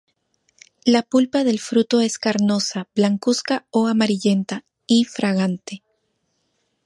La 0.85 1.03
pulpa 1.03 1.43
del 1.43 1.59
fruto 1.59 2.01
es 2.01 2.17
carnosa, 2.17 2.87
blancuzca 2.95 3.67
o 3.69 3.85
amarillenta, 3.85 4.65
y 4.87 5.03
fragante. 5.05 5.83